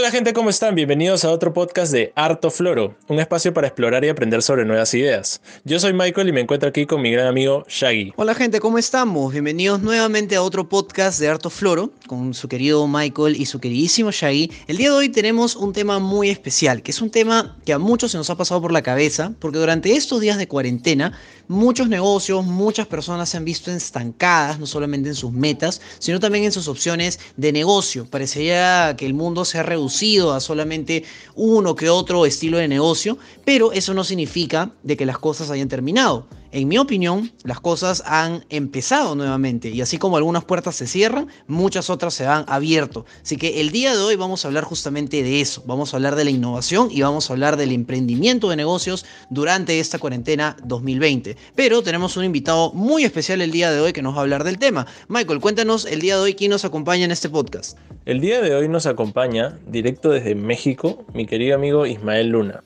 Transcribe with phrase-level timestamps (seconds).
[0.00, 0.74] Hola gente, ¿cómo están?
[0.74, 4.94] Bienvenidos a otro podcast de Harto Floro, un espacio para explorar y aprender sobre nuevas
[4.94, 5.42] ideas.
[5.64, 8.14] Yo soy Michael y me encuentro aquí con mi gran amigo Shaggy.
[8.16, 9.30] Hola gente, ¿cómo estamos?
[9.30, 14.10] Bienvenidos nuevamente a otro podcast de Harto Floro con su querido Michael y su queridísimo
[14.10, 14.50] Shaggy.
[14.68, 17.78] El día de hoy tenemos un tema muy especial, que es un tema que a
[17.78, 21.12] muchos se nos ha pasado por la cabeza, porque durante estos días de cuarentena
[21.46, 26.44] muchos negocios, muchas personas se han visto estancadas, no solamente en sus metas, sino también
[26.44, 28.06] en sus opciones de negocio.
[28.06, 29.89] Parecería que el mundo se ha reducido
[30.32, 31.04] a solamente
[31.34, 35.68] uno que otro estilo de negocio, pero eso no significa de que las cosas hayan
[35.68, 36.26] terminado.
[36.52, 41.28] En mi opinión, las cosas han empezado nuevamente y así como algunas puertas se cierran,
[41.46, 43.06] muchas otras se han abierto.
[43.22, 45.62] Así que el día de hoy vamos a hablar justamente de eso.
[45.64, 49.78] Vamos a hablar de la innovación y vamos a hablar del emprendimiento de negocios durante
[49.78, 51.36] esta cuarentena 2020.
[51.54, 54.42] Pero tenemos un invitado muy especial el día de hoy que nos va a hablar
[54.42, 54.88] del tema.
[55.06, 57.78] Michael, cuéntanos el día de hoy quién nos acompaña en este podcast.
[58.06, 62.64] El día de hoy nos acompaña, directo desde México, mi querido amigo Ismael Luna.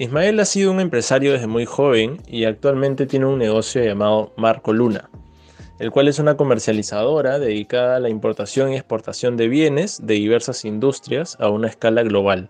[0.00, 4.72] Ismael ha sido un empresario desde muy joven y actualmente tiene un negocio llamado Marco
[4.72, 5.10] Luna,
[5.80, 10.64] el cual es una comercializadora dedicada a la importación y exportación de bienes de diversas
[10.64, 12.48] industrias a una escala global.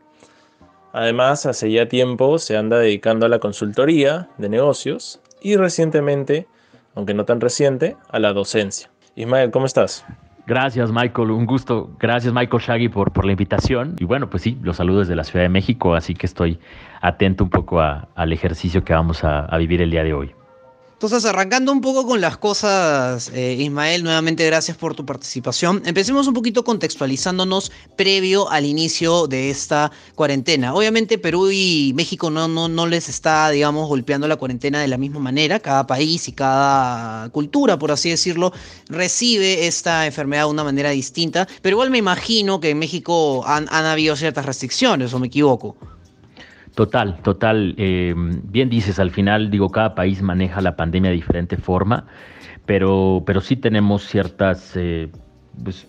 [0.93, 6.47] Además, hace ya tiempo se anda dedicando a la consultoría de negocios y recientemente,
[6.95, 8.91] aunque no tan reciente, a la docencia.
[9.17, 10.05] Ismael, ¿cómo estás?
[10.47, 11.31] Gracias, Michael.
[11.31, 11.91] Un gusto.
[11.99, 13.97] Gracias, Michael Shaggy, por, por la invitación.
[13.99, 16.59] Y bueno, pues sí, los saludos desde la Ciudad de México, así que estoy
[17.01, 20.35] atento un poco al ejercicio que vamos a vivir el día de hoy.
[20.99, 25.81] Entonces, arrancando un poco con las cosas, eh, Ismael, nuevamente gracias por tu participación.
[25.85, 30.75] Empecemos un poquito contextualizándonos previo al inicio de esta cuarentena.
[30.75, 34.99] Obviamente Perú y México no, no, no les está, digamos, golpeando la cuarentena de la
[34.99, 35.61] misma manera.
[35.61, 38.53] Cada país y cada cultura, por así decirlo,
[38.89, 41.47] recibe esta enfermedad de una manera distinta.
[41.63, 45.77] Pero igual me imagino que en México han, han habido ciertas restricciones, o me equivoco.
[46.79, 47.75] Total, total.
[47.77, 52.07] Eh, bien dices, al final, digo, cada país maneja la pandemia de diferente forma,
[52.67, 55.11] pero, pero sí tenemos ciertas eh,
[55.65, 55.89] pues,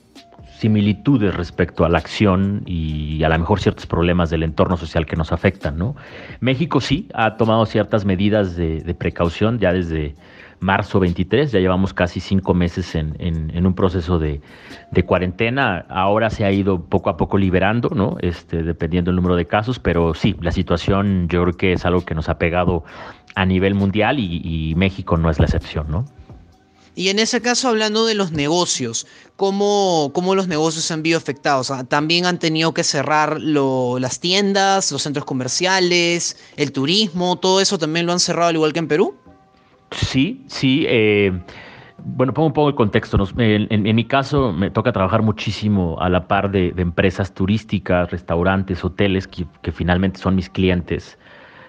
[0.58, 5.16] similitudes respecto a la acción y a lo mejor ciertos problemas del entorno social que
[5.16, 5.96] nos afectan, ¿no?
[6.40, 10.16] México sí ha tomado ciertas medidas de, de precaución ya desde
[10.60, 14.42] marzo 23, ya llevamos casi cinco meses en, un proceso de,
[15.06, 18.18] cuarentena, ahora se ha ido poco a poco liberando, ¿no?
[18.22, 22.04] Este, dependiendo del número de casos, pero sí, la situación yo creo que es algo
[22.04, 22.84] que nos ha pegado
[23.36, 26.06] a nivel mundial y, México no es la excepción, ¿no?
[26.96, 31.18] Y en ese caso, hablando de los negocios, ¿cómo, cómo los negocios se han visto
[31.18, 31.72] afectados?
[31.88, 37.38] ¿También han tenido que cerrar las tiendas, los centros comerciales, el turismo?
[37.38, 39.16] ¿Todo eso también lo han cerrado al igual que en Perú?
[39.92, 40.86] Sí, sí.
[40.88, 41.32] Eh,
[42.04, 43.18] bueno, pongo un poco el contexto.
[43.38, 49.28] En, mi caso, me toca trabajar muchísimo a la par de, empresas turísticas, restaurantes, hoteles,
[49.28, 51.18] que, finalmente son mis clientes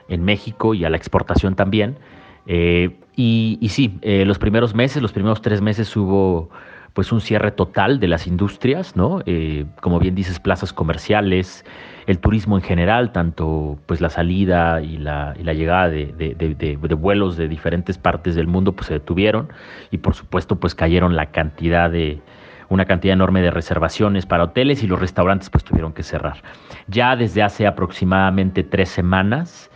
[0.09, 1.99] en México y a la exportación también.
[2.47, 6.51] Eh, y, sí, eh, los primeros meses, los primeros tres meses hubo
[6.93, 9.23] pues un cierre total de las industrias, ¿no?
[9.81, 11.65] como bien dices, plazas comerciales,
[12.07, 17.99] el turismo en general, tanto pues la salida y la, llegada de, vuelos de diferentes
[17.99, 19.49] partes del mundo pues se detuvieron
[19.91, 22.21] y por supuesto pues cayeron la cantidad de
[22.69, 26.43] una cantidad enorme de reservaciones para hoteles y los restaurantes pues tuvieron que cerrar.
[26.87, 29.70] Ya desde hace aproximadamente tres semanas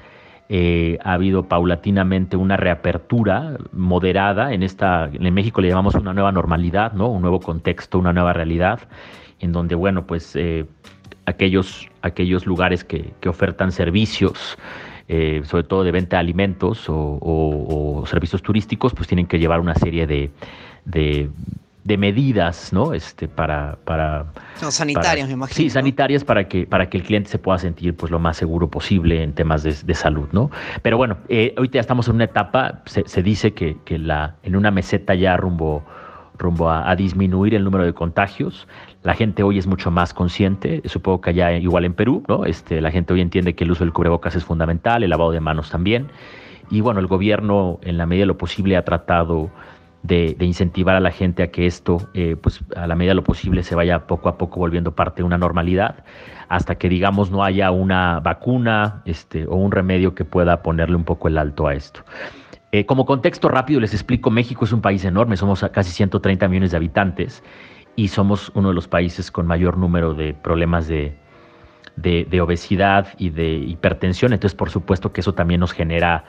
[0.50, 6.32] eh, ha habido paulatinamente una reapertura moderada en esta, en México le llamamos una nueva
[6.32, 7.08] normalidad, ¿no?
[7.08, 8.80] Un nuevo contexto, una nueva realidad,
[9.40, 10.66] en donde bueno pues eh,
[11.24, 14.58] aquellos, aquellos lugares que, ofertan servicios,
[15.08, 19.74] eh, sobre todo de venta de alimentos o, servicios turísticos, pues tienen que llevar una
[19.74, 20.30] serie de,
[21.84, 22.94] medidas, ¿no?
[22.94, 24.26] Este, para, para
[24.68, 25.56] sanitarias, me imagino.
[25.56, 28.68] Sí, sanitarias para que, para que el cliente se pueda sentir pues lo más seguro
[28.68, 30.50] posible en temas de, salud, ¿no?
[30.82, 34.56] Pero bueno, eh, ahorita ya estamos en una etapa, se, dice que, que, la, en
[34.56, 35.84] una meseta ya rumbo
[36.36, 38.66] rumbo a, disminuir el número de contagios.
[39.02, 42.44] La gente hoy es mucho más consciente, supongo que allá igual en Perú, ¿no?
[42.44, 45.40] Este, la gente hoy entiende que el uso del cubrebocas es fundamental, el lavado de
[45.40, 46.08] manos también.
[46.70, 49.50] Y bueno, el gobierno en la medida de lo posible ha tratado
[50.04, 53.24] de, incentivar a la gente a que esto, eh, pues a la medida de lo
[53.24, 56.04] posible, se vaya poco a poco volviendo parte de una normalidad,
[56.48, 61.04] hasta que digamos no haya una vacuna este, o un remedio que pueda ponerle un
[61.04, 62.04] poco el alto a esto.
[62.70, 66.72] Eh, como contexto rápido les explico, México es un país enorme, somos casi 130 millones
[66.72, 67.42] de habitantes
[67.96, 71.16] y somos uno de los países con mayor número de problemas de,
[72.42, 76.24] obesidad y de hipertensión, entonces por supuesto que eso también nos genera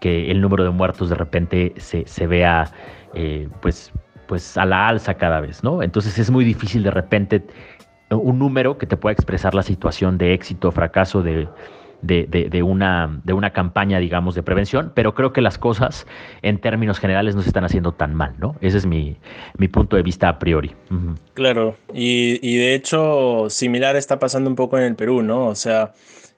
[0.00, 2.70] que el número de muertos de repente se, vea
[3.14, 3.92] eh, pues,
[4.26, 5.82] pues a la alza cada vez, ¿no?
[5.82, 7.44] Entonces es muy difícil de repente
[8.10, 11.48] un número que te pueda expresar la situación de éxito o fracaso de,
[12.02, 16.06] de, una, de una campaña, digamos, de prevención, pero creo que las cosas
[16.42, 18.56] en términos generales no se están haciendo tan mal, ¿no?
[18.60, 19.16] Ese es mi,
[19.72, 20.74] punto de vista a priori.
[21.34, 25.46] Claro, y, de hecho similar está pasando un poco en el Perú, ¿no?
[25.46, 25.92] O sea,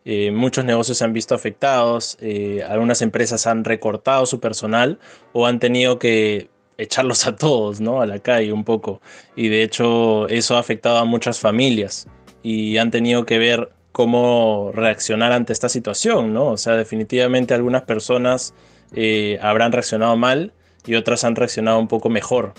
[0.04, 4.98] eh, muchos negocios se han visto afectados, eh, algunas empresas han recortado su personal
[5.32, 6.48] o han tenido que
[6.78, 8.00] echarlos a todos, ¿no?
[8.00, 9.00] A la calle un poco.
[9.36, 12.08] Y de hecho eso ha afectado a muchas familias
[12.42, 16.46] y han tenido que ver cómo reaccionar ante esta situación, ¿no?
[16.46, 18.54] O sea, definitivamente algunas personas
[18.94, 20.52] eh, habrán reaccionado mal
[20.86, 22.54] y otras han reaccionado un poco mejor.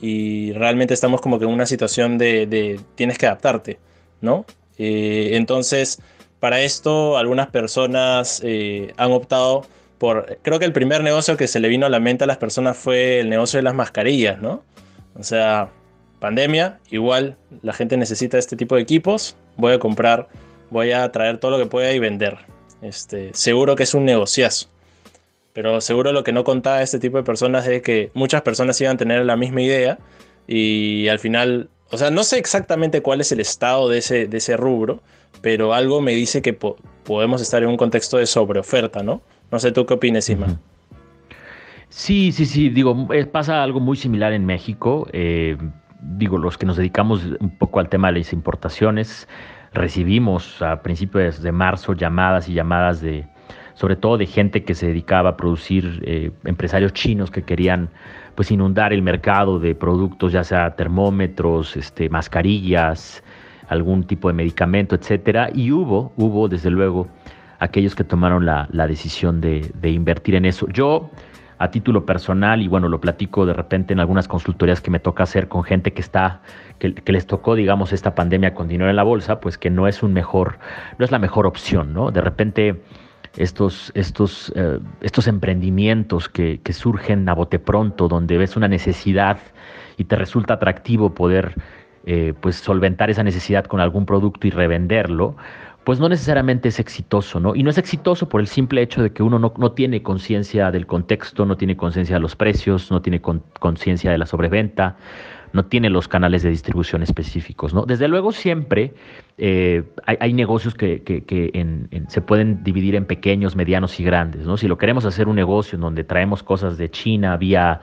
[0.00, 3.78] Y realmente estamos como que en una situación de, tienes que adaptarte,
[4.20, 4.44] ¿no?
[4.78, 6.00] Eh, entonces,
[6.40, 9.66] para esto algunas personas eh, han optado
[9.98, 12.36] por, creo que el primer negocio que se le vino a la mente a las
[12.36, 14.62] personas fue el negocio de las mascarillas, ¿no?
[15.18, 15.70] O sea,
[16.20, 20.28] pandemia, igual la gente necesita este tipo de equipos, voy a comprar
[20.70, 22.38] voy a traer todo lo que pueda y vender.
[22.82, 24.68] Este, seguro que es un negociazo.
[25.52, 28.94] Pero seguro lo que no contaba este tipo de personas es que muchas personas iban
[28.94, 29.98] a tener la misma idea
[30.46, 34.38] y al final, o sea, no sé exactamente cuál es el estado de ese, de
[34.38, 35.02] ese rubro,
[35.40, 39.22] pero algo me dice que podemos estar en un contexto de sobreoferta, ¿no?
[39.50, 40.58] No sé tú qué opinas, Ima.
[41.88, 45.08] Sí, sí, sí, digo, pasa algo muy similar en México.
[45.12, 45.56] Eh,
[46.00, 49.26] digo, los que nos dedicamos un poco al tema de las importaciones,
[49.72, 53.26] recibimos a principios de marzo llamadas y llamadas de,
[53.74, 57.90] sobre todo de gente que se dedicaba a producir, eh, empresarios chinos que querían
[58.34, 63.22] pues inundar el mercado de productos, ya sea termómetros, este, mascarillas,
[63.68, 65.50] algún tipo de medicamento, etcétera.
[65.54, 67.08] Y hubo, hubo desde luego
[67.58, 70.68] aquellos que tomaron la, decisión de, de, invertir en eso.
[70.68, 71.10] Yo
[71.58, 75.24] a título personal y bueno, lo platico de repente en algunas consultorías que me toca
[75.24, 76.40] hacer con gente que está,
[76.78, 80.02] que, les tocó, digamos, esta pandemia con dinero en la bolsa, pues que no es
[80.02, 80.58] un mejor,
[80.98, 82.10] no es la mejor opción, ¿no?
[82.12, 82.80] De repente
[83.36, 89.38] estos, estos, eh, estos emprendimientos que, que, surgen a bote pronto, donde ves una necesidad
[89.96, 91.54] y te resulta atractivo poder
[92.06, 95.36] eh, pues solventar esa necesidad con algún producto y revenderlo,
[95.84, 97.54] pues no necesariamente es exitoso, ¿no?
[97.54, 100.86] Y no es exitoso por el simple hecho de que uno no, tiene conciencia del
[100.86, 104.96] contexto, no tiene conciencia de los precios, no tiene conciencia de la sobreventa,
[105.52, 107.86] no tiene los canales de distribución específicos, ¿no?
[107.86, 108.92] Desde luego siempre
[109.38, 111.02] eh, hay, negocios que,
[112.08, 114.56] se pueden dividir en pequeños, medianos y grandes, ¿no?
[114.56, 117.80] Si lo queremos hacer un negocio en donde traemos cosas de China vía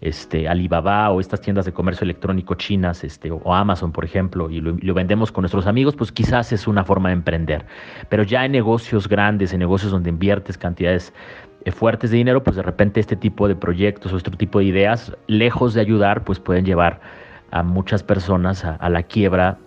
[0.00, 4.60] este, Alibaba o estas tiendas de comercio electrónico chinas este, o Amazon, por ejemplo, y
[4.60, 7.66] lo, vendemos con nuestros amigos, pues quizás es una forma de emprender.
[8.08, 11.12] Pero ya en negocios grandes, en negocios donde inviertes cantidades
[11.64, 14.66] eh, fuertes de dinero, pues de repente este tipo de proyectos o este tipo de
[14.66, 17.00] ideas, lejos de ayudar, pues pueden llevar
[17.50, 19.58] a muchas personas a, a la quiebra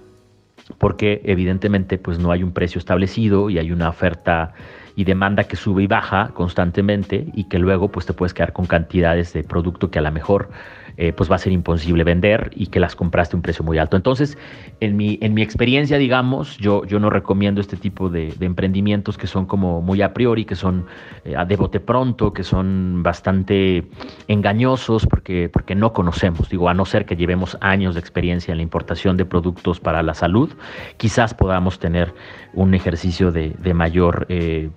[0.78, 4.54] porque evidentemente pues no hay un precio establecido y hay una oferta
[4.96, 8.66] y demanda que sube y baja constantemente y que luego pues te puedes quedar con
[8.66, 10.50] cantidades de producto que a lo mejor
[10.96, 13.80] eh, pues va a ser imposible vender y que las compraste a un precio muy
[13.80, 13.98] alto.
[13.98, 14.38] Entonces,
[14.80, 19.26] en mi, en mi experiencia, digamos, yo, yo no recomiendo este tipo de, emprendimientos que
[19.26, 20.86] son como muy a priori, que son
[21.26, 23.86] eh, de bote pronto, que son bastante
[24.28, 26.50] engañosos porque, porque no conocemos.
[26.50, 30.04] Digo, a no ser que llevemos años de experiencia en la importación de productos para
[30.04, 30.52] la salud,
[30.98, 32.14] quizás podamos tener
[32.54, 34.28] un ejercicio de, mayor...
[34.30, 34.70] Eh,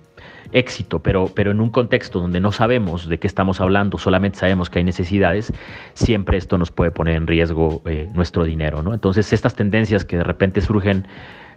[0.51, 4.69] éxito, pero, pero en un contexto donde no sabemos de qué estamos hablando, solamente sabemos
[4.69, 5.53] que hay necesidades,
[5.93, 8.93] siempre esto nos puede poner en riesgo eh, nuestro dinero, ¿no?
[8.93, 11.07] Entonces, estas tendencias que de repente surgen,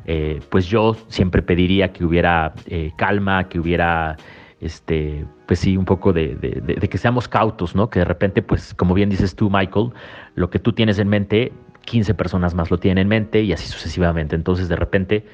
[0.06, 4.16] eh, pues yo siempre pediría que hubiera eh, calma, que hubiera,
[4.61, 7.90] este, pues sí, un poco de, de, que seamos cautos, ¿no?
[7.90, 9.90] Que de repente, pues, como bien dices tú, Michael,
[10.35, 11.52] lo que tú tienes en mente,
[11.85, 14.37] 15 personas más lo tienen en mente y así sucesivamente.
[14.37, 15.25] Entonces, de repente,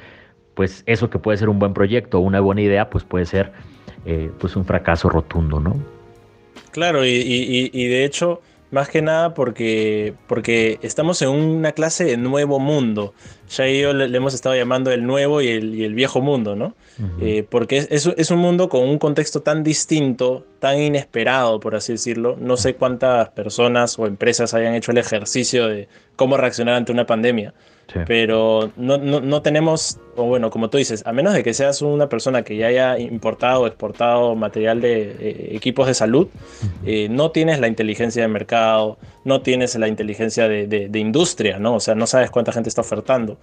[0.56, 3.52] pues eso que puede ser un buen proyecto o una buena idea, pues puede ser
[4.06, 5.76] eh, pues un fracaso rotundo, ¿no?
[6.70, 12.58] Claro, y, de hecho, más que nada porque, porque estamos en una clase de nuevo
[12.58, 13.12] mundo.
[13.50, 16.75] Ya yo le, hemos estado llamando el nuevo y el, viejo mundo, ¿no?
[17.20, 21.92] Eh, porque es, es, un mundo con un contexto tan distinto, tan inesperado, por así
[21.92, 22.36] decirlo.
[22.40, 27.06] No sé cuántas personas o empresas hayan hecho el ejercicio de cómo reaccionar ante una
[27.06, 27.52] pandemia.
[28.07, 32.09] Pero no, no, tenemos, o bueno, como tú dices, a menos de que seas una
[32.09, 36.28] persona que ya haya importado o exportado material de eh, equipos de salud,
[36.85, 41.76] eh, no tienes la inteligencia de mercado, no tienes la inteligencia de, de, industria, ¿no?
[41.76, 43.38] O sea, no sabes cuánta gente está ofertando.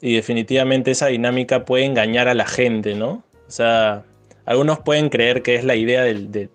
[0.00, 3.24] Y definitivamente esa dinámica puede engañar a la gente, ¿no?
[3.48, 4.04] O sea,
[4.44, 6.48] algunos pueden creer que es la idea del, del,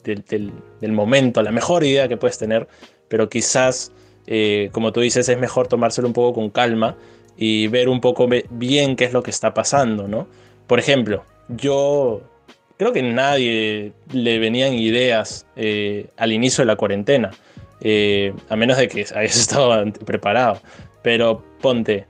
[0.80, 2.68] del, momento, la mejor idea que puedes tener,
[3.08, 3.92] pero quizás,
[4.28, 6.96] eh, como tú dices, es mejor tomárselo un poco con calma
[7.44, 10.28] y ver un poco bien qué es lo que está pasando, ¿no?
[10.68, 12.22] Por ejemplo, yo
[12.78, 17.32] creo que nadie le venían ideas eh, al inicio de la cuarentena,
[17.82, 20.62] eh, a menos de que hayas estado preparado.
[21.02, 22.06] Pero ponte,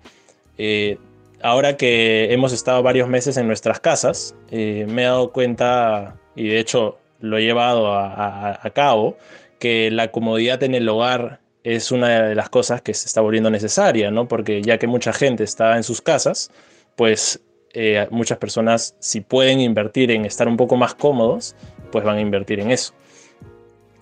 [0.58, 0.98] eh,
[1.42, 6.60] ahora que hemos estado varios meses en nuestras casas, me he dado cuenta, y de
[6.60, 9.16] hecho lo he llevado a, a cabo,
[9.60, 13.50] que la comodidad en el hogar es una de las cosas que se está volviendo
[13.50, 14.27] necesaria, ¿no?
[14.27, 16.51] Porque ya que mucha gente está en sus casas,
[16.96, 17.41] pues
[17.74, 21.56] eh, muchas personas, si pueden invertir en estar un poco más cómodos,
[21.91, 22.94] pues van a invertir en eso.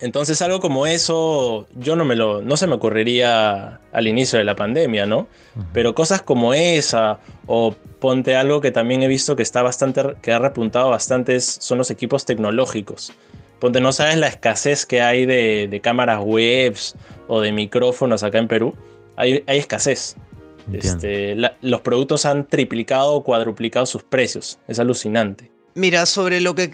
[0.00, 4.46] Entonces algo como eso, yo no me lo, no se me ocurriría al inicio de
[4.46, 5.28] la pandemia, ¿no?
[5.74, 10.32] Pero cosas como esa, o ponte algo que también he visto que está bastante, que
[10.32, 13.12] ha repuntado bastante, son los equipos tecnológicos.
[13.60, 16.94] Ponte, no sabes la escasez que hay de, cámaras webs
[17.28, 18.74] o de micrófonos acá en Perú.
[19.16, 20.16] Hay, hay escasez.
[20.72, 24.58] Este, los productos han triplicado o cuadruplicado sus precios.
[24.68, 25.50] Es alucinante.
[25.74, 26.68] Mira, sobre lo que,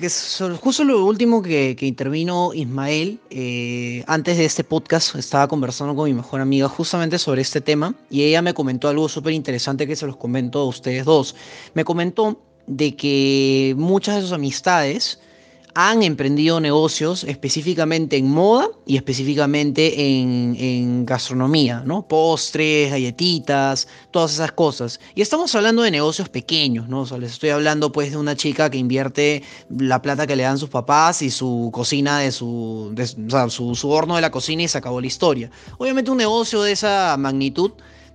[0.59, 6.15] justo lo último que, intervino Ismael, eh, antes de este podcast estaba conversando con mi
[6.15, 10.07] mejor amiga justamente sobre este tema y ella me comentó algo súper interesante que se
[10.07, 11.37] los comento a ustedes dos.
[11.75, 15.21] Me comentó de que muchas de sus amistades
[15.79, 22.09] han emprendido negocios específicamente en moda y específicamente en, gastronomía, ¿no?
[22.09, 24.99] Postres, galletitas, todas esas cosas.
[25.15, 27.05] Y estamos hablando de negocios pequeños, ¿no?
[27.19, 30.71] les estoy hablando pues de una chica que invierte la plata que le dan sus
[30.71, 34.79] papás y su cocina de su, o sea, su horno de la cocina y se
[34.79, 35.51] acabó la historia.
[35.77, 37.73] Obviamente un negocio de esa magnitud,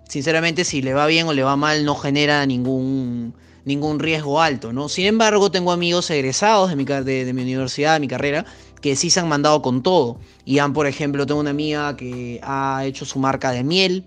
[0.09, 4.73] sinceramente si le va bien o le va mal no genera ningún ningún riesgo alto,
[4.73, 4.89] ¿no?
[4.89, 8.45] Sin embargo, tengo amigos egresados de mi, de, mi universidad, de mi carrera,
[8.81, 10.17] que sí se han mandado con todo.
[10.45, 14.05] Y han, por ejemplo, tengo una amiga que ha hecho su marca de miel,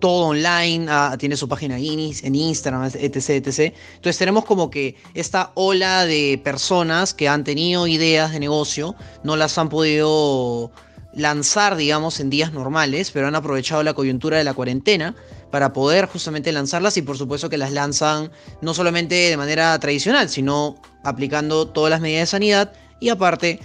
[0.00, 0.86] todo online,
[1.18, 3.74] tiene su página en Instagram, etc, etc.
[3.94, 9.36] Entonces tenemos como que esta ola de personas que han tenido ideas de negocio, no
[9.36, 10.70] las han podido
[11.14, 15.14] lanzar, digamos, en días normales, pero han aprovechado la coyuntura de la cuarentena
[15.54, 20.28] para poder justamente lanzarlas y por supuesto que las lanzan no solamente de manera tradicional,
[20.28, 23.60] sino aplicando todas las medidas de sanidad y aparte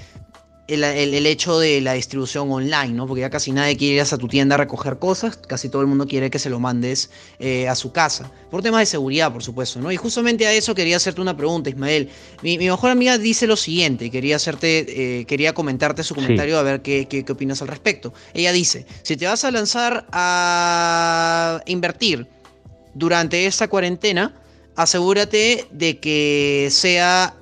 [0.70, 3.08] el, hecho de la distribución online, ¿no?
[3.08, 5.88] Porque ya casi nadie quiere ir a tu tienda a recoger cosas, casi todo el
[5.88, 7.10] mundo quiere que se lo mandes
[7.40, 8.32] eh, a su casa.
[8.52, 9.92] Por temas de seguridad, por supuesto, ¿no?
[9.92, 12.10] Y justamente a eso quería hacerte una pregunta, Ismael.
[12.42, 16.82] Mi, mejor amiga dice lo siguiente, quería hacerte, eh, quería comentarte su comentario a ver
[16.82, 18.14] qué, qué, qué opinas al respecto.
[18.34, 22.28] Ella dice, si te vas a lanzar a invertir
[22.94, 24.36] durante esta cuarentena,
[24.76, 27.36] asegúrate de que sea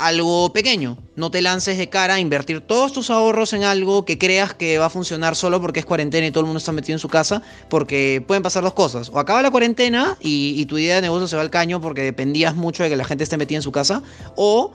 [0.00, 0.98] algo pequeño.
[1.14, 4.78] No te lances de cara a invertir todos tus ahorros en algo que creas que
[4.78, 7.08] va a funcionar solo porque es cuarentena y todo el mundo está metido en su
[7.08, 9.10] casa, porque pueden pasar dos cosas.
[9.12, 12.54] O acaba la cuarentena y, tu idea de negocio se va al caño porque dependías
[12.54, 14.02] mucho de que la gente esté metida en su casa,
[14.36, 14.72] o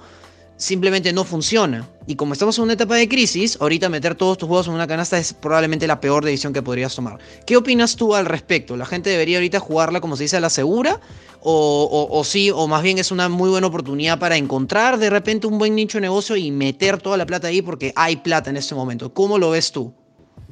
[0.58, 1.88] simplemente no funciona.
[2.08, 4.88] Y como estamos en una etapa de crisis, ahorita meter todos tus juegos en una
[4.88, 7.20] canasta es probablemente la peor decisión que podrías tomar.
[7.46, 8.78] ¿Qué opinas tú al respecto?
[8.78, 11.00] ¿La gente debería ahorita jugarla como se dice a la segura?
[11.48, 15.60] O, sí, o más bien es una muy buena oportunidad para encontrar de repente un
[15.60, 18.74] buen nicho de negocio y meter toda la plata ahí porque hay plata en este
[18.74, 19.14] momento.
[19.14, 19.94] ¿Cómo lo ves tú?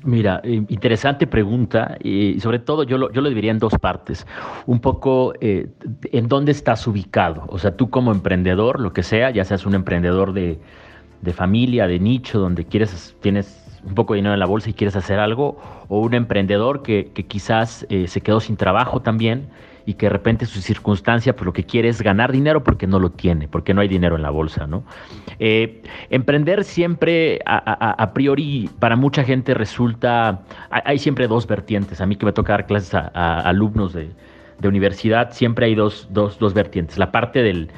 [0.03, 4.27] Mira, eh, interesante pregunta y sobre todo yo lo, yo lo dividiría en dos partes.
[4.65, 5.69] Un poco eh,
[6.11, 7.45] en dónde estás ubicado.
[7.47, 10.59] O sea, tú como emprendedor, lo que sea, ya seas un emprendedor de,
[11.33, 14.97] familia, de nicho, donde quieres, tienes un poco de dinero en la bolsa y quieres
[14.97, 15.57] hacer algo,
[15.87, 19.47] o un emprendedor que, quizás eh, se quedó sin trabajo también
[19.85, 22.99] y que de repente su circunstancia, pues lo que quiere es ganar dinero porque no
[22.99, 24.83] lo tiene, porque no hay dinero en la bolsa, ¿no?
[25.39, 32.01] Eh, emprender siempre, a, priori, para mucha gente resulta, hay, siempre dos vertientes.
[32.01, 34.09] A mí que me toca dar clases a, alumnos de,
[34.63, 36.97] universidad, siempre hay dos, dos, dos vertientes.
[36.97, 37.69] La parte del,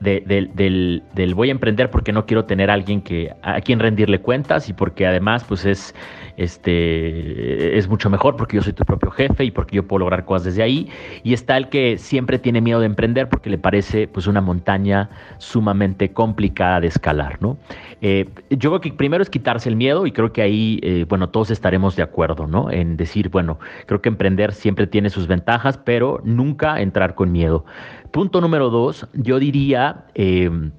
[0.00, 4.68] del, voy a emprender porque no quiero tener a alguien que, a quien rendirle cuentas
[4.68, 5.94] y porque además pues es,
[6.36, 10.24] este, es mucho mejor porque yo soy tu propio jefe y porque yo puedo lograr
[10.24, 10.88] cosas desde ahí.
[11.22, 15.10] Y está el que siempre tiene miedo de emprender porque le parece pues una montaña
[15.38, 17.58] sumamente complicada de escalar, ¿no?
[18.00, 21.28] Eh, yo creo que primero es quitarse el miedo y creo que ahí, eh, bueno,
[21.28, 22.70] todos estaremos de acuerdo, ¿no?
[22.70, 27.66] En decir, bueno, creo que emprender siempre tiene sus ventajas, pero nunca entrar con miedo.
[28.10, 30.72] Punto número dos, yo diría, em,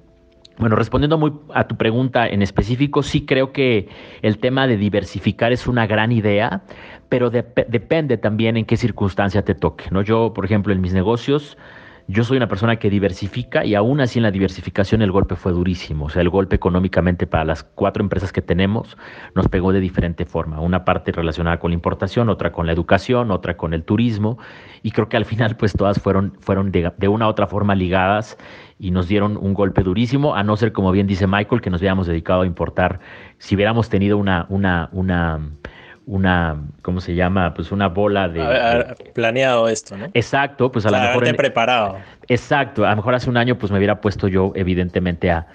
[0.58, 3.88] bueno, respondiendo muy a tu pregunta en específico, sí creo que
[4.20, 6.62] el tema de diversificar es una gran idea,
[7.08, 10.02] pero depende también en qué circunstancia te toque, ¿no?
[10.02, 11.56] Yo, por ejemplo, en mis negocios,
[12.08, 15.52] yo soy una persona que diversifica y aún así en la diversificación el golpe fue
[15.52, 16.06] durísimo.
[16.06, 18.96] O sea, el golpe económicamente para las cuatro empresas que tenemos
[19.34, 20.60] nos pegó de diferente forma.
[20.60, 24.38] Una parte relacionada con la importación, otra con la educación, otra con el turismo.
[24.82, 27.74] Y creo que al final pues todas fueron, fueron de, de una u otra forma
[27.74, 28.36] ligadas
[28.78, 31.80] y nos dieron un golpe durísimo, a no ser, como bien dice Michael, que nos
[31.80, 32.98] hubiéramos dedicado a importar,
[33.38, 35.38] si hubiéramos tenido una, una, una
[36.06, 37.54] una, ¿cómo se llama?
[37.54, 38.94] Pues una bola de...
[39.14, 40.06] planeado esto, ¿no?
[40.14, 41.36] Exacto, pues a lo mejor...
[41.36, 41.96] preparado.
[42.28, 45.46] Exacto, a lo mejor hace un año pues me hubiera puesto yo evidentemente a,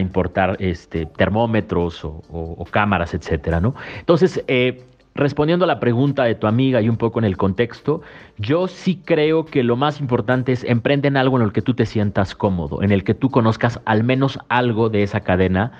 [0.00, 3.74] importar este, termómetros o, cámaras, etcétera, ¿no?
[3.98, 4.82] Entonces, eh,
[5.14, 8.02] respondiendo a la pregunta de tu amiga y un poco en el contexto,
[8.38, 11.74] yo sí creo que lo más importante es emprender en algo en el que tú
[11.74, 15.72] te sientas cómodo, en el que tú conozcas al menos algo de esa cadena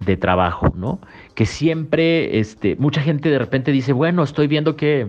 [0.00, 1.00] de trabajo, ¿no?
[1.40, 5.08] Que siempre, este, mucha gente de repente dice, bueno, estoy viendo que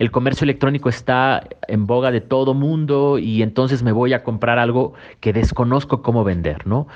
[0.00, 4.58] el comercio electrónico está en boga de todo mundo y entonces me voy a comprar
[4.58, 6.88] algo que desconozco cómo vender, ¿no?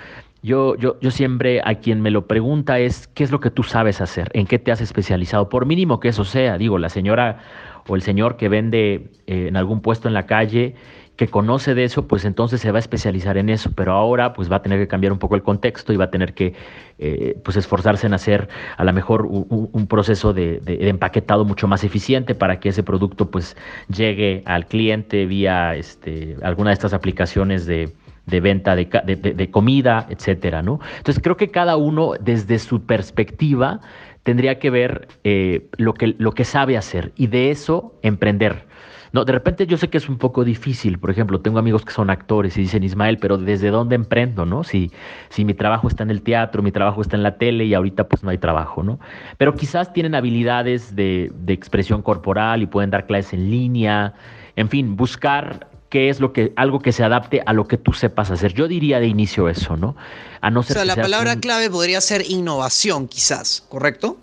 [0.42, 3.62] Yo, yo, yo siempre a quien me lo pregunta es, ¿qué es lo que tú
[3.62, 4.28] sabes hacer?
[4.32, 5.48] ¿En qué te has especializado?
[5.48, 7.38] Por mínimo que eso sea, digo, la señora
[7.86, 10.74] o el señor que vende eh, en algún puesto en la calle
[11.22, 14.50] que conoce de eso, pues entonces se va a especializar en eso, pero ahora pues
[14.50, 16.52] va a tener que cambiar un poco el contexto y va a tener que
[16.98, 22.34] eh, pues esforzarse en hacer a lo mejor un, proceso de, empaquetado mucho más eficiente
[22.34, 27.92] para que ese producto pues llegue al cliente vía este, alguna de estas aplicaciones de,
[28.26, 30.80] venta de, comida, etcétera, ¿no?
[30.96, 33.80] Entonces creo que cada uno desde su perspectiva
[34.24, 38.72] tendría que ver eh, lo, que, lo que sabe hacer y de eso emprender.
[39.12, 40.98] No, de repente yo sé que es un poco difícil.
[40.98, 44.64] Por ejemplo, tengo amigos que son actores y dicen, Ismael, pero ¿desde dónde emprendo, no?
[44.64, 44.90] Si,
[45.28, 48.08] si mi trabajo está en el teatro, mi trabajo está en la tele y ahorita
[48.08, 48.98] pues no hay trabajo, ¿no?
[49.36, 54.14] Pero quizás tienen habilidades de, de expresión corporal y pueden dar clases en línea.
[54.56, 57.92] En fin, buscar qué es lo que, algo que se adapte a lo que tú
[57.92, 58.54] sepas hacer.
[58.54, 59.94] Yo diría de inicio eso, ¿no?
[60.40, 64.16] A no ser o sea, la palabra clave podría ser innovación, quizás, ¿correcto?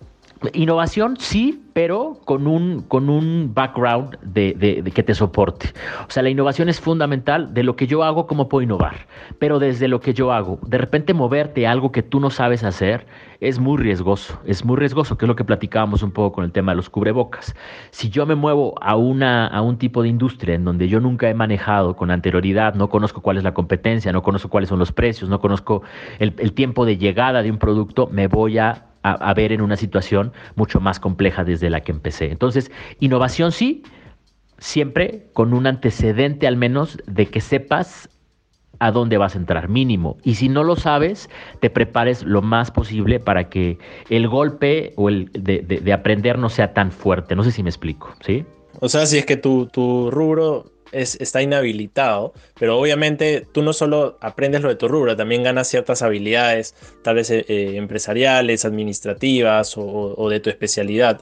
[0.53, 5.74] Innovación, sí, pero con un, con un background de, de, que te soporte.
[6.08, 9.60] O sea, la innovación es fundamental de lo que yo hago, cómo puedo innovar, pero
[9.60, 10.60] desde lo que yo hago.
[10.65, 13.05] De repente moverte a algo que tú no sabes hacer
[13.42, 16.53] es muy riesgoso, es muy riesgoso, que es lo que platicábamos un poco con el
[16.53, 17.53] tema de los cubrebocas.
[17.92, 21.29] Si yo me muevo a, una, a un tipo de industria en donde yo nunca
[21.29, 24.94] he manejado con anterioridad, no conozco cuál es la competencia, no conozco cuáles son los
[24.94, 25.81] precios, no conozco
[26.20, 29.77] el, el tiempo de llegada de un producto, me voy a a, ver en una
[29.77, 32.31] situación mucho más compleja desde la que empecé.
[32.31, 33.83] Entonces, innovación sí,
[34.57, 38.09] siempre con un antecedente al menos de que sepas
[38.79, 40.18] a dónde vas a entrar, mínimo.
[40.24, 43.77] Y si no lo sabes, te prepares lo más posible para que
[44.09, 47.35] el golpe o el de, aprender no sea tan fuerte.
[47.35, 48.46] No sé si me explico, ¿sí?
[48.79, 54.18] O sea, si es que tu, tu rubro está inhabilitado, pero obviamente tú no solo
[54.22, 59.75] aprendes lo de tu rubro, también ganas ciertas habilidades, tal vez eh, eh, empresariales, administrativas
[59.78, 61.22] o, de tu especialidad,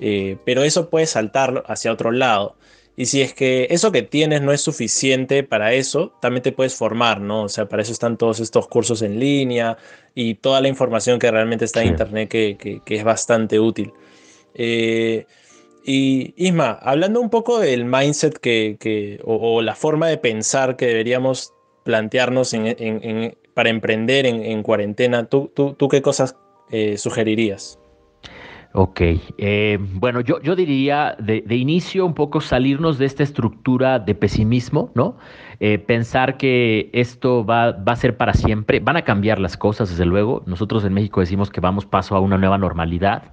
[0.00, 2.56] eh, pero eso puede saltar hacia otro lado.
[2.96, 6.76] Y si es que eso que tienes no es suficiente para eso, también te puedes
[6.76, 7.42] formar, ¿no?
[7.42, 9.76] O sea, para eso están todos estos cursos en línea
[10.14, 13.92] y toda la información que realmente está en Internet que, es bastante útil.
[15.86, 21.52] Y Isma, hablando un poco del mindset que, o, la forma de pensar que deberíamos
[21.84, 22.56] plantearnos
[23.52, 26.38] para emprender en, cuarentena, ¿tú, tú, qué cosas
[26.70, 27.78] eh, sugerirías?
[28.72, 29.00] Ok,
[29.38, 34.90] eh, bueno, yo, yo diría de, inicio un poco salirnos de esta estructura de pesimismo,
[34.94, 35.18] ¿no?
[35.60, 39.90] Eh, pensar que esto va, va, a ser para siempre, van a cambiar las cosas,
[39.90, 40.42] desde luego.
[40.46, 43.32] Nosotros en México decimos que vamos paso a una nueva normalidad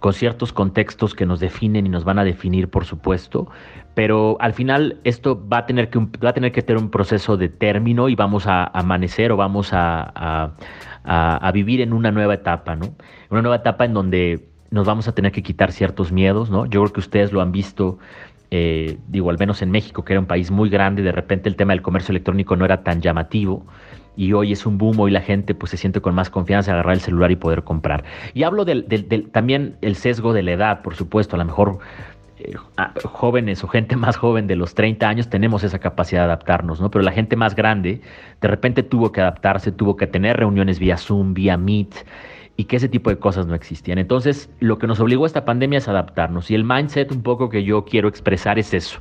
[0.00, 3.48] con ciertos contextos que nos definen y nos van a definir, por supuesto,
[3.94, 7.36] pero al final esto va a tener que, va a tener que tener un proceso
[7.36, 10.52] de término y vamos a amanecer o vamos a,
[11.54, 12.94] vivir en una nueva etapa, ¿no?
[13.30, 16.66] Una nueva etapa en donde nos vamos a tener que quitar ciertos miedos, ¿no?
[16.66, 17.98] Yo creo que ustedes lo han visto,
[18.50, 21.56] eh, digo, al menos en México, que era un país muy grande, de repente el
[21.56, 23.64] tema del comercio electrónico no era tan llamativo
[24.16, 26.94] y hoy es un boom y la gente pues se siente con más confianza agarrar
[26.94, 28.04] el celular y poder comprar.
[28.34, 28.86] Y hablo del,
[29.32, 31.78] también el sesgo de la edad, por supuesto, a lo mejor
[32.38, 32.54] eh,
[33.04, 36.90] jóvenes o gente más joven de los 30 años tenemos esa capacidad de adaptarnos, ¿no?
[36.90, 38.00] Pero la gente más grande
[38.40, 41.94] de repente tuvo que adaptarse, tuvo que tener reuniones vía Zoom, vía Meet
[42.58, 43.98] y que ese tipo de cosas no existían.
[43.98, 47.50] Entonces, lo que nos obligó a esta pandemia es adaptarnos y el mindset un poco
[47.50, 48.98] que yo quiero expresar es eso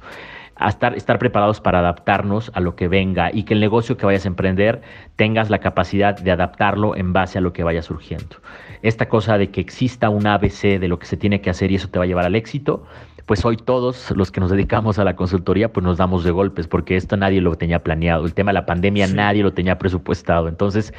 [0.56, 4.06] a estar, estar preparados para adaptarnos a lo que venga y que el negocio que
[4.06, 4.82] vayas a emprender
[5.16, 8.38] tengas la capacidad de adaptarlo en base a lo que vaya surgiendo.
[8.82, 11.76] Esta cosa de que exista un ABC de lo que se tiene que hacer y
[11.76, 12.86] eso te va a llevar al éxito,
[13.26, 16.68] pues hoy todos los que nos dedicamos a la consultoría, pues nos damos de golpes,
[16.68, 18.26] porque esto nadie lo tenía planeado.
[18.26, 20.48] El tema de la pandemia nadie lo tenía presupuestado.
[20.48, 20.94] Entonces,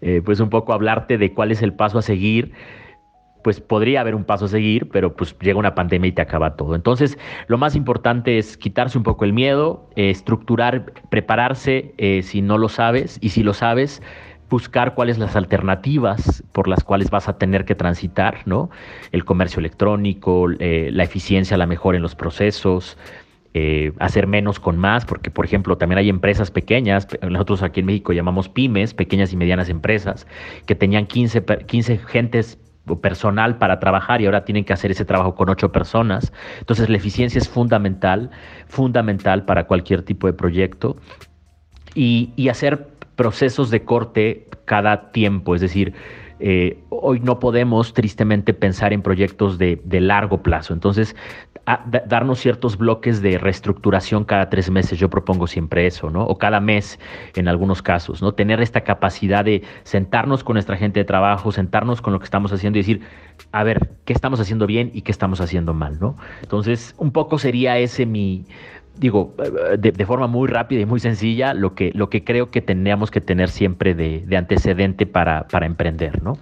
[0.00, 2.52] eh, pues un poco hablarte de cuál es el paso a seguir
[3.42, 6.56] pues podría haber un paso a seguir, pero pues llega una pandemia y te acaba
[6.56, 6.74] todo.
[6.74, 12.42] Entonces, lo más importante es quitarse un poco el miedo, eh, estructurar, prepararse eh, si
[12.42, 14.02] no lo sabes y si lo sabes,
[14.48, 18.70] buscar cuáles las alternativas por las cuales vas a tener que transitar, ¿no?
[19.10, 22.96] El comercio electrónico, eh, la eficiencia, la mejor en los procesos,
[23.98, 28.14] hacer menos con más, porque por ejemplo también hay empresas pequeñas, nosotros aquí en México
[28.14, 30.26] llamamos pymes, pequeñas y medianas empresas,
[30.64, 32.58] que tenían 15, 15 gentes
[33.00, 36.32] personal para trabajar y ahora tienen que hacer ese trabajo con ocho personas.
[36.58, 38.30] Entonces la eficiencia es fundamental,
[38.66, 40.96] fundamental para cualquier tipo de proyecto
[41.94, 45.94] y, y hacer procesos de corte cada tiempo, es decir,
[46.44, 50.74] eh, hoy no podemos tristemente pensar en proyectos de, de largo plazo.
[50.74, 51.14] Entonces,
[52.06, 56.24] darnos ciertos bloques de reestructuración cada tres meses, yo propongo siempre eso, ¿no?
[56.24, 56.98] O cada mes
[57.36, 58.32] en algunos casos, ¿no?
[58.32, 62.52] Tener esta capacidad de sentarnos con nuestra gente de trabajo, sentarnos con lo que estamos
[62.52, 63.02] haciendo y decir,
[63.52, 66.16] a ver, ¿qué estamos haciendo bien y qué estamos haciendo mal, ¿no?
[66.42, 68.46] Entonces, un poco sería ese mi,
[68.96, 69.34] digo,
[69.78, 73.20] de, forma muy rápida y muy sencilla, lo que, lo que creo que teníamos que
[73.20, 76.38] tener siempre de, de antecedente para, para emprender, ¿no?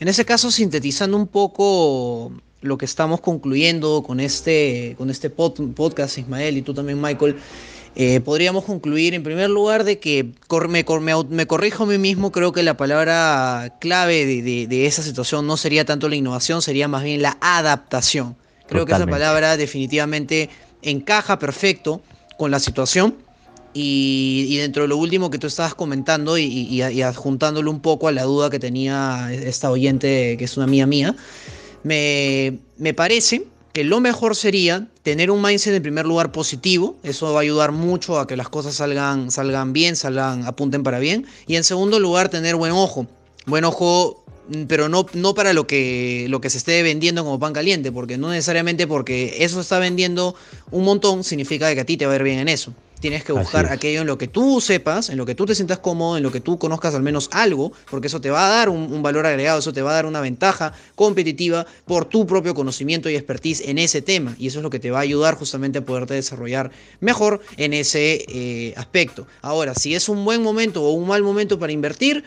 [0.00, 6.18] En ese caso, sintetizando un poco lo que estamos concluyendo con este, con este podcast,
[6.18, 7.36] Ismael, y tú también, Michael,
[7.94, 10.32] eh, podríamos concluir en primer lugar de que
[10.68, 10.84] me,
[11.28, 15.84] me, corrijo a mí mismo, creo que la palabra clave de, esa situación no sería
[15.84, 18.36] tanto la innovación, sería más bien la adaptación.
[18.66, 20.48] Creo que esa palabra definitivamente
[20.82, 22.02] encaja perfecto
[22.38, 23.16] con la situación.
[23.74, 28.12] Y, dentro de lo último que tú estabas comentando y, y, adjuntándolo un poco a
[28.12, 31.16] la duda que tenía esta oyente, que es una mía mía,
[31.82, 37.38] me, parece que lo mejor sería tener un mindset en primer lugar positivo, eso va
[37.38, 41.56] a ayudar mucho a que las cosas salgan, salgan bien, salgan, apunten para bien, y
[41.56, 43.06] en segundo lugar tener buen ojo,
[43.46, 47.38] buen ojo, mm, pero no, no para lo que, lo que se esté vendiendo como
[47.38, 50.34] pan caliente, porque no necesariamente porque eso está vendiendo
[50.70, 52.74] un montón significa que a ti te va a ir bien en eso.
[53.02, 55.80] Tienes que buscar aquello en lo que tú sepas, en lo que tú te sientas
[55.80, 58.68] cómodo, en lo que tú conozcas al menos algo, porque eso te va a dar
[58.68, 63.10] un, valor agregado, eso te va a dar una ventaja competitiva por tu propio conocimiento
[63.10, 64.36] y expertise en ese tema.
[64.38, 67.72] Y eso es lo que te va a ayudar justamente a poderte desarrollar mejor en
[67.72, 69.26] ese eh, aspecto.
[69.40, 72.22] Ahora, si es un buen momento o un mal momento para invertir,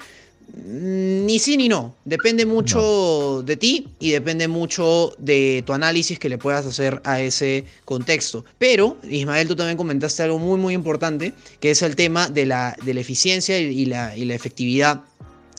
[0.54, 1.96] ni sí ni no.
[2.06, 7.22] Depende mucho de ti y depende mucho de tu análisis que le puedas hacer a
[7.22, 8.46] ese contexto.
[8.58, 12.76] Pero, Ismael, tú también comentaste algo muy, muy importante, que es el tema de la,
[12.84, 15.04] de la eficiencia y la, y la efectividad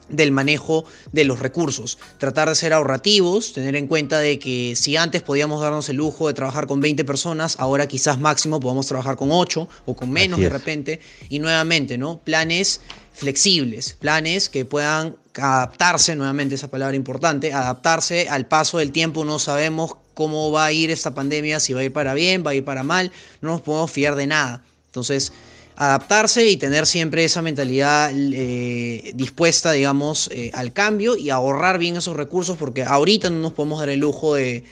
[0.09, 1.99] del manejo de los recursos.
[2.19, 6.29] Tratar de ser ahorrativos, tener en cuenta de que si antes podíamos darnos el lujo
[6.29, 10.41] de trabajar con 20 personas, ahora quizás máximo podamos trabajar con 8 o con menos
[10.41, 11.01] de repente.
[11.29, 12.19] Y nuevamente, ¿no?
[12.19, 12.81] Planes
[13.17, 19.39] flexibles, planes que puedan adaptarse, nuevamente esa palabra importante, adaptarse al paso del tiempo, no
[19.39, 22.55] sabemos cómo va a ir esta pandemia, si va a ir para bien, va a
[22.55, 24.63] ir para mal, no nos podemos fiar de nada.
[24.87, 25.33] Entonces,
[25.77, 31.97] adaptarse y tener siempre esa mentalidad eh, dispuesta, digamos, eh, al cambio y ahorrar bien
[31.97, 34.65] esos recursos, porque ahorita no nos podemos dar el lujo de,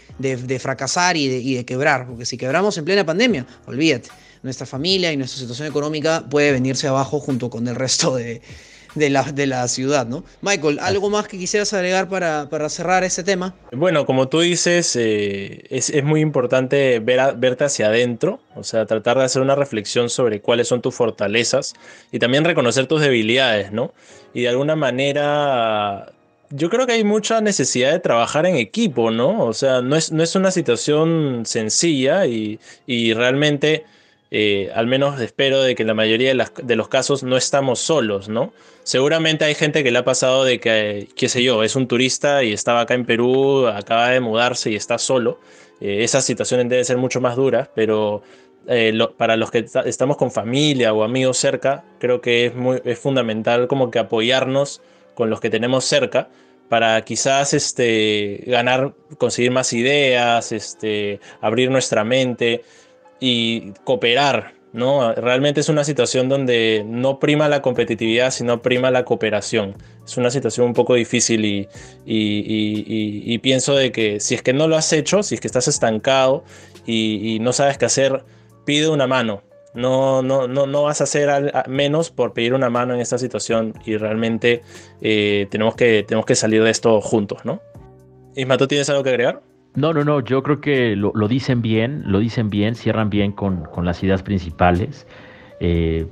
[0.61, 4.11] fracasar y de, y de quebrar, porque si quebramos en plena pandemia, olvídate
[4.45, 8.41] nuestra familia y nuestra situación económica puede venirse abajo junto con el resto de,
[8.95, 10.23] la, de la ciudad, ¿no?
[10.43, 13.55] Michael, ¿algo más que quisieras agregar para, cerrar este tema?
[13.73, 19.17] Bueno, como tú dices, eh, es, muy importante ver verte hacia adentro, o sea, tratar
[19.19, 21.73] de hacer una reflexión sobre cuáles son tus fortalezas
[22.13, 23.95] y también reconocer tus debilidades, ¿no?
[24.35, 26.13] Y de alguna manera
[26.51, 29.47] yo creo que hay mucha necesidad de trabajar en equipo, ¿no?
[29.47, 33.85] O sea, no es, no es una situación sencilla y, y realmente
[34.37, 38.29] eh, al menos espero de que en la mayoría de, los casos no estamos solos,
[38.29, 38.53] ¿no?
[38.83, 42.43] Seguramente hay gente que le ha pasado de que, qué sé yo, es un turista
[42.43, 45.39] y estaba acá en Perú, acaba de mudarse y está solo.
[45.81, 48.25] Eh, esas situaciones deben ser mucho más duras, pero
[48.67, 52.99] eh, para los que estamos con familia o amigos cerca, creo que es, muy, es
[52.99, 54.83] fundamental como que apoyarnos
[55.15, 56.29] con los que tenemos cerca
[56.69, 62.65] para quizás este, ganar, conseguir más ideas, este, abrir nuestra mente
[63.21, 65.15] y cooperar, ¿no?
[65.15, 69.77] Realmente es una situación donde no prima la competitividad, sino prima la cooperación.
[70.05, 71.69] Es una situación un poco difícil y,
[72.05, 75.69] y, pienso de que si es que no lo has hecho, si es que estás
[75.69, 76.45] estancado
[76.85, 78.25] y, no sabes qué hacer,
[78.65, 79.43] pide una mano.
[79.75, 83.75] No, no, no, no vas a hacer menos por pedir una mano en esta situación
[83.85, 84.63] y realmente
[85.01, 87.61] eh, tenemos, que, tenemos que salir de esto juntos, ¿no?
[88.37, 89.41] Isma, ¿tú tienes algo que agregar?
[89.77, 93.69] No, no, no, yo creo que lo, dicen bien, lo dicen bien, cierran bien con,
[93.83, 95.05] las ideas principales.
[95.59, 96.07] Eh,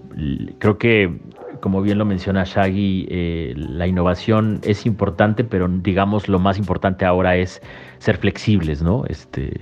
[0.59, 1.21] creo que,
[1.61, 7.05] como bien lo menciona Shaggy, eh, la innovación es importante, pero digamos lo más importante
[7.05, 7.63] ahora es
[7.99, 9.05] ser flexibles, ¿no?
[9.07, 9.61] Este,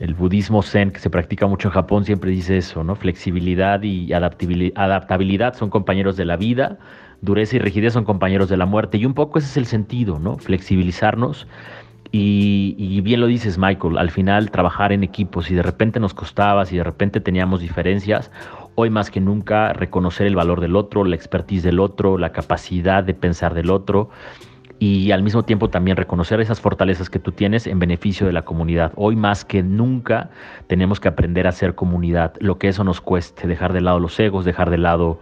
[0.00, 2.94] el budismo zen que se practica mucho en Japón siempre dice eso, ¿no?
[2.94, 6.78] Flexibilidad y adaptabilidad son compañeros de la vida,
[7.22, 8.98] dureza y rigidez son compañeros de la muerte.
[8.98, 10.36] Y un poco ese es el sentido, ¿no?
[10.36, 11.46] Flexibilizarnos.
[12.12, 16.66] Y, bien lo dices, Michael, al final trabajar en equipos, si de repente nos costaba,
[16.66, 18.32] si de repente teníamos diferencias,
[18.74, 23.04] hoy más que nunca reconocer el valor del otro, la expertise del otro, la capacidad
[23.04, 24.10] de pensar del otro
[24.80, 28.42] y al mismo tiempo también reconocer esas fortalezas que tú tienes en beneficio de la
[28.42, 28.92] comunidad.
[28.96, 30.30] Hoy más que nunca
[30.68, 34.18] tenemos que aprender a ser comunidad, lo que eso nos cueste, dejar de lado los
[34.18, 35.20] egos, dejar de lado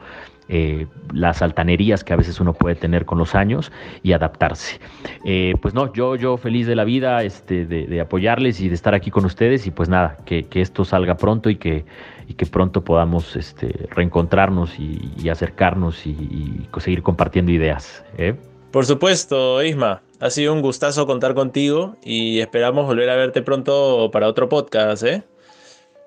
[0.48, 3.70] eh, las altanerías que a veces uno puede tener con los años
[4.02, 4.80] y adaptarse.
[5.24, 8.94] Eh, pues no, yo, yo feliz de la vida, este, de, apoyarles y de estar
[8.94, 11.84] aquí con ustedes y pues nada, que, esto salga pronto y que,
[12.26, 18.04] y que pronto podamos este, reencontrarnos y, acercarnos y, y, seguir compartiendo ideas.
[18.16, 18.34] ¿eh?
[18.70, 20.02] Por supuesto, Isma.
[20.20, 25.04] Ha sido un gustazo contar contigo y esperamos volver a verte pronto para otro podcast,
[25.04, 25.22] ¿eh?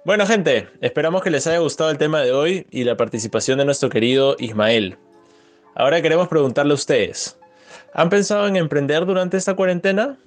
[0.03, 3.65] Bueno, gente, esperamos que les haya gustado el tema de hoy y la participación de
[3.65, 4.97] nuestro querido Ismael.
[5.75, 7.37] Ahora queremos preguntarle a ustedes,
[7.93, 10.17] ¿han pensado en emprender durante esta cuarentena?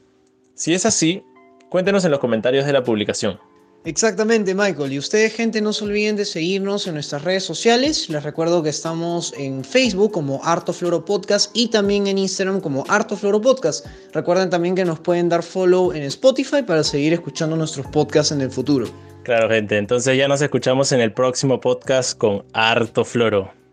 [0.54, 1.24] Si es así,
[1.70, 3.40] cuéntenos en los comentarios de la publicación.
[3.84, 4.92] Exactamente, Michael.
[4.92, 8.08] Y ustedes, gente, no se olviden de seguirnos en nuestras redes sociales.
[8.08, 12.84] Les recuerdo que estamos en Facebook como Arto Floro Podcast y también en Instagram como
[12.88, 13.86] Arto Floro Podcast.
[14.12, 18.40] Recuerden también que nos pueden dar follow en Spotify para seguir escuchando nuestros podcasts en
[18.40, 19.13] el futuro.
[19.24, 19.78] Claro, gente.
[19.78, 23.63] Entonces ya nos escuchamos en el próximo podcast con Arto Floro.